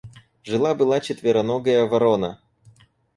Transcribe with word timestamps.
Жила 0.43 0.73
была 0.73 0.99
четвероногая 0.99 1.85
ворона. 1.85 2.39